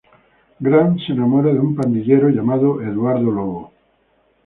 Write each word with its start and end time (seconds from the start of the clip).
Grant 0.67 0.95
se 1.03 1.11
enamora 1.13 1.53
de 1.53 1.59
un 1.59 1.75
pandillero 1.75 2.27
llamado 2.29 2.81
Eduardo 2.81 3.29
Lobo. 3.29 3.71